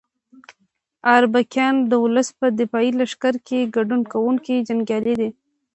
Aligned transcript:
اربکیان 1.15 1.75
د 1.91 1.93
ولس 2.03 2.27
په 2.39 2.47
دفاعي 2.59 2.91
لښکر 2.99 3.33
کې 3.47 3.71
ګډون 3.75 4.01
کوونکي 4.13 4.55
جنګیالي 4.67 5.13
دي. 5.19 5.29